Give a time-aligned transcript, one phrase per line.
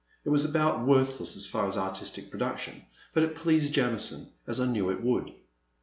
[0.25, 4.89] It was about worthless as an artistic production, but it pleased Jamison, as I knew
[4.89, 5.31] it would.